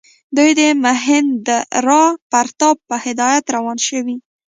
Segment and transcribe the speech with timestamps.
[0.37, 4.15] دوی د مهیندراپراتاپ په هدایت روان شوي.